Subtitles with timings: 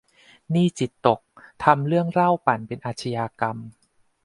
[0.53, 1.19] นี่จิตตก
[1.63, 3.57] ทำเรื่องเหล้าปั่นเป็นอาชญากรรม